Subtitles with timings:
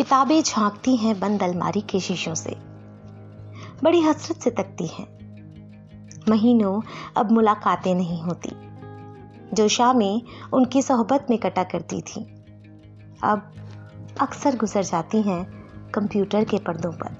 [0.00, 2.56] किताबें झांकती हैं बंद अलमारी के शीशों से।
[3.84, 5.06] बड़ी हसरत से तकती हैं।
[6.28, 6.82] महीनों
[7.16, 8.50] अब मुलाकातें नहीं होती।
[9.54, 12.20] जो शामें उनकी सोहबत में कटा करती थी।
[13.22, 13.52] अब
[14.20, 15.44] अक्सर गुजर जाती हैं
[15.90, 17.16] कंप्यूटर के पर्दों पर।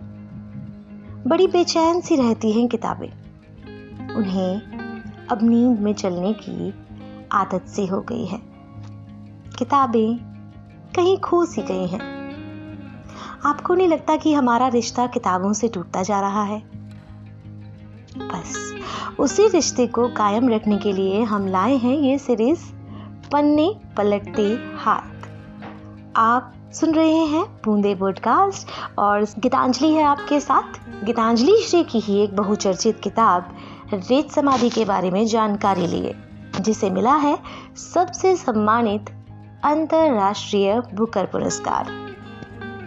[1.26, 3.10] बड़ी बेचैन सी रहती हैं किताबें।
[4.14, 4.60] उन्हें
[5.30, 6.74] अब नींद में चलने की
[7.32, 8.40] आदत सी हो गई है।
[9.58, 10.18] किताबें
[10.96, 12.19] कहीं खो सी गई हैं।
[13.46, 16.62] आपको नहीं लगता कि हमारा रिश्ता किताबों से टूटता जा रहा है?
[18.18, 18.74] बस,
[19.18, 22.60] उसी रिश्ते को कायम रखने के लिए हम लाए हैं ये सीरीज़
[23.32, 25.28] पन्ने पलटते हाथ।
[26.16, 32.20] आप सुन रहे हैं बूंदे पॉडकास्ट और गीतांजलि है आपके साथ। गीतांजलि श्री की ही
[32.20, 33.56] एक बहुचर्चित किताब,
[33.94, 36.14] रेत समाधि के बारे में जानकारी लिए,
[36.60, 37.38] जिसे मिला है
[37.94, 39.10] सबसे सम्मानित
[39.64, 42.09] अंतरराष्ट्रीय बुकर पुरस्कार।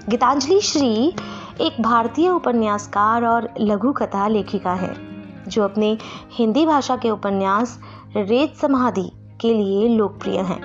[0.10, 1.14] गीतांजलि श्री
[1.62, 4.96] एक भारतीय उपन्यासकार और लघु कथा लेखिका है,
[5.48, 5.98] जो अपने
[6.32, 7.80] हिंदी भाषा के उपन्यास
[8.16, 10.60] रेत समाधि के लिए लोकप्रिय हैं,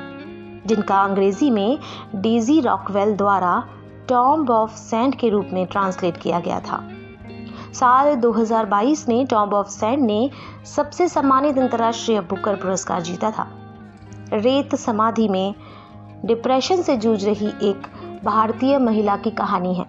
[0.67, 1.79] जिनका अंग्रेज़ी में
[2.15, 3.65] डेजी रॉकवेल द्वारा
[4.09, 6.89] टॉम्ब ऑफ़ सेंट के रूप में ट्रांसलेट किया गया था।
[7.73, 10.31] साल 2022 में टॉम्ब ऑफ़ सेंट ने
[10.77, 13.49] सबसे सम्मानित अंतर्राष्ट्रीय बुकर पुरस्कार जीता था।
[14.33, 15.55] रेत समाधि में
[16.25, 17.87] डिप्रेशन से जूझ रही एक
[18.25, 19.85] भारतीय महिला की कहानी है।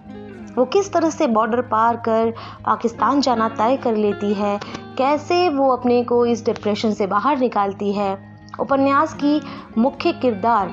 [0.56, 2.30] वो किस तरह से बॉर्डर पार कर
[2.66, 4.58] पाकिस्तान जाना तय कर लेती है,
[4.98, 8.18] कैसे वो अपने को इस डिप्रेशन से बाहर निकालती है,
[8.60, 9.40] उपन्यास की
[9.78, 10.70] मुख्य किरदार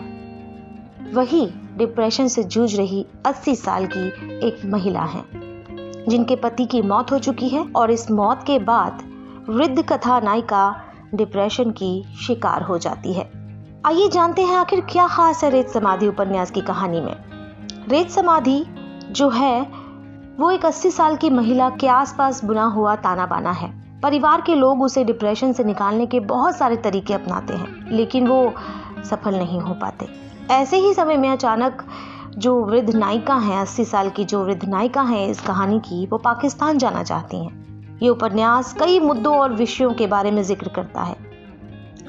[1.14, 1.46] वही
[1.78, 4.08] डिप्रेशन से जूझ रही 80 साल की
[4.48, 5.24] एक महिला है,
[6.10, 9.04] जिनके पति की मौत हो चुकी है और इस मौत के बाद
[9.50, 10.84] वृद्ध कथा नायिका
[11.16, 13.30] डिप्रेशन की शिकार हो जाती है।
[13.86, 17.16] आइए जानते हैं आखिर क्या खास है रेत समाधि उपन्यास की कहानी में।
[17.90, 18.66] रेत समाधि
[19.12, 19.62] जो है,
[20.40, 24.56] वो एक 80 साल की महिला के आसपास बुना हुआ ताना बाना है। परिवार के
[24.56, 28.54] लोग उसे डिप्रेशन से निकालने के बहुत सारे तरीके अपनाते हैं, लेकिन वो
[29.04, 30.08] सफल नहीं हो पाते।
[30.52, 31.84] ऐसे ही समय में अचानक
[32.38, 36.17] जो वृद्ध नायिका हैं, अस्सी साल की जो वृद्ध नायिका हैं इस कहानी की, वो
[36.17, 41.02] पाकिस्तान जाना चाहती हैं। ये उपन्यास कई मुद्दों और विषयों के बारे में ज़िक्र करता
[41.02, 41.16] है।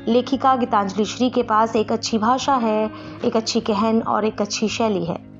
[0.08, 2.90] लेखिका गीतांजलि श्री के पास एक अच्छी भाषा है,
[3.24, 5.37] एक अच्छी कहन और एक अच्छी शैली है।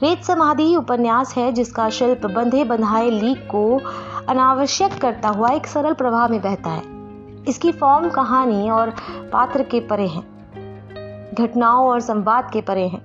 [0.00, 3.80] रेत समाधि उपन्यास है, जिसका शिल्प बंधे बंधाए लीक को
[4.28, 6.82] अनावश्यक करता हुआ एक सरल प्रवाह में बहता है।
[7.48, 8.90] इसकी फॉर्म कहानी और
[9.32, 13.00] पात्र के परे हैं। घटनाओं और संवाद के परे हैं।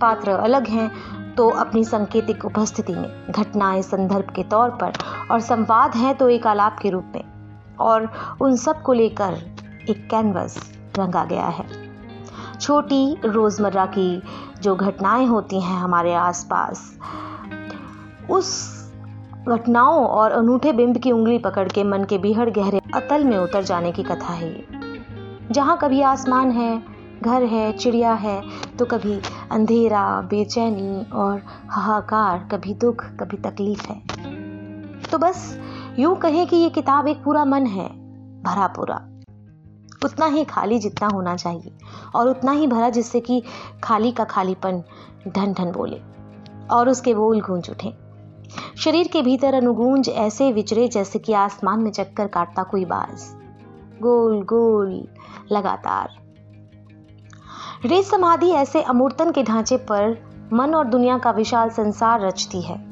[0.00, 0.90] पात्र अलग हैं
[1.34, 4.92] तो अपनी संकेतिक उपस्थिति में। घटनाएँ संदर्भ के तौर पर
[5.30, 7.24] और संवाद हैं तो एक आलाप के रूप में।
[7.80, 9.38] और उन सबको लेकर
[9.90, 11.87] एक कैनवस रंगा गया है।
[12.60, 14.22] छोटी रोज़मर्रा की
[14.62, 16.98] जो घटनाएँ होती हैं हमारे आसपास,
[18.30, 18.48] उस
[19.48, 23.62] घटनाओं और अनूठे बिंब की उंगली पकड़ के मन के बिहड़ गहरे अतल में उतर
[23.62, 24.64] जाने की कथा है।
[25.50, 26.82] जहाँ कभी आसमान है,
[27.22, 28.42] घर है, चिड़िया है
[28.78, 29.20] तो कभी
[29.50, 34.02] अंधेरा, बेचैनी और हाहाकार, कभी दुख, कभी तकलीफ़ है।
[35.10, 35.58] तो बस
[35.98, 37.88] यूँ कहें कि ये किताब एक पूरा मन है,
[38.42, 39.00] भरा पूरा।
[40.04, 41.72] उतना ही खाली जितना होना चाहिए
[42.14, 43.42] और उतना ही भरा जिससे कि
[43.84, 44.82] खाली का खालीपन
[45.28, 46.00] ढन ढन बोले
[46.70, 47.94] और उसके बोल गूंज उठे।
[48.76, 53.34] शरीर के भीतर अनुगूंज ऐसे विचरे जैसे कि आसमान में चक्कर काटता कोई बाज।
[54.02, 55.08] गोल गोल,
[55.52, 56.08] लगातार।
[57.84, 60.16] रेत समाधि ऐसे अमूर्तन के ढांचे पर
[60.52, 62.87] मन और दुनिया का विशाल संसार रचती है।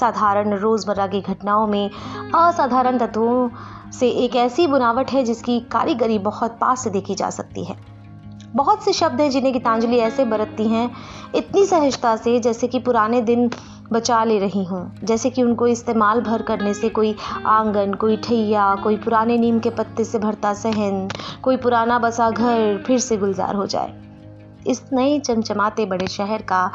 [0.00, 1.90] साधारण रोज़मर्रा की घटनाओं में
[2.34, 3.48] असाधारण तत्वों
[3.90, 7.76] से एक ऐसी बुनावट है जिसकी कारीगरी बहुत पास से देखी जा सकती है।
[8.56, 10.90] बहुत से शब्द हैं जिन्हें गीतांजलि ऐसे बरतती हैं,
[11.34, 13.50] इतनी सहजता से जैसे कि पुराने दिन
[13.92, 17.14] बचा ले रही हूँ, जैसे कि उनको इस्तेमाल भर करने से कोई
[17.46, 21.08] आँगन, कोई ठैया, कोई पुराने नीम के पत्ते से भरता सहन,
[21.42, 23.92] कोई पुराना बसा घर फिर से गुलजार हो जाए।
[24.66, 26.70] इस नए चमचमाते बड़े शहर का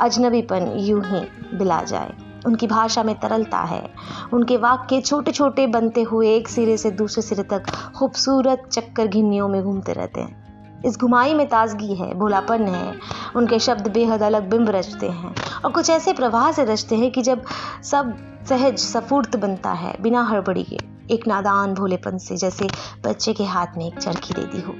[0.00, 1.20] अजनबीपन यूँ ही
[1.58, 3.90] बिला जाए। उनकी भाषा में तरलता है।
[4.32, 7.62] उनके वाक्य छोटे छोटे बनते हुए एक सिरे से दूसरे सिरे तक
[7.96, 10.48] खूबसूरत चक्कर घिन्नियों में घूमते रहते हैं।
[10.84, 12.94] इस घुमाई में ताजगी है, भोलापन है,
[13.36, 17.22] उनके शब्द बेहद अलग बिंब रचते हैं और कुछ ऐसे प्रवाह से रचते हैं कि
[17.22, 17.42] जब
[17.82, 18.16] सब
[18.48, 20.78] सहज, सफूर्त बनता है, बिना हड़बड़ी के।
[21.14, 22.68] एक नादान भोलेपन से, जैसे
[23.04, 24.74] बच्चे के हाथ में एक चरखी दे दी हो।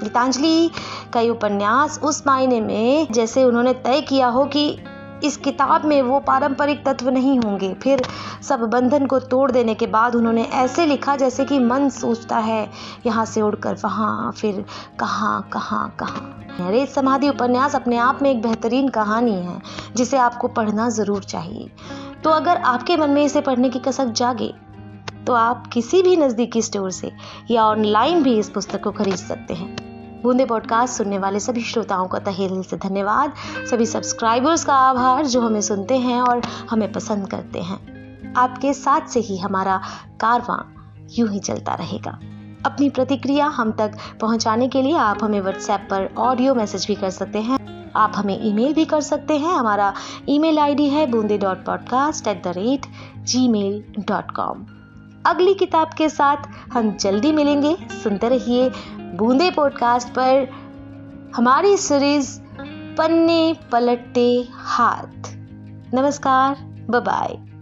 [0.00, 0.70] गीतांजलि
[1.12, 4.78] का ये उपन्यास उस मायने में, जैसे उन्होंने तय किया हो कि
[5.24, 8.02] इस किताब में वो पारंपरिक तत्व नहीं होंगे। फिर
[8.42, 12.70] सब बंधन को तोड़ देने के बाद उन्होंने ऐसे लिखा जैसे कि मन सोचता है,
[13.06, 14.64] यहाँ से उड़कर वहाँ, फिर
[15.00, 19.60] कहाँ कहाँ कहाँ। रेत समाधि उपन्यास अपने आप में एक बेहतरीन कहानी है,
[19.96, 21.70] जिसे आपको पढ़ना ज़रूर चाहिए।
[22.24, 24.52] तो अगर आपके मन में इसे पढ़ने की कसक जागे
[25.26, 27.10] तो आप किसी भी नज़दीकी स्टोर से
[27.50, 29.93] या ऑनलाइन भी इस पुस्तक को खरीद सकते हैं।
[30.24, 33.32] बूंदे पॉडकास्ट सुनने वाले सभी श्रोताओं का तहे दिल से धन्यवाद।
[33.70, 36.40] सभी सब्सक्राइबर्स का आभार जो हमें सुनते हैं और
[36.70, 39.80] हमें पसंद करते हैं। आपके साथ से ही हमारा
[40.20, 40.58] कारवां
[41.12, 42.10] यूँ ही चलता रहेगा।
[42.66, 47.10] अपनी प्रतिक्रिया हम तक पहुँचाने के लिए आप हमें व्हाट्सएप पर ऑडियो मैसेज भी कर
[47.10, 49.92] सकते हैं। आप हमें ईमेल भी कर सकते हैं। हमारा
[50.28, 52.86] ईमेल आईडी है Boonde dot podcast at the rate
[53.48, 54.66] Gmail dot com.
[55.26, 56.36] अगली किताब के साथ
[56.72, 58.70] हम जल्दी मिलेंगे। सुनते रहिए
[59.14, 60.48] बूंदे पॉडकास्ट पर
[61.36, 62.40] हमारी सीरीज़
[62.98, 65.30] पन्ने पलटते हाथ।
[65.94, 66.56] नमस्कार
[67.00, 67.53] बाय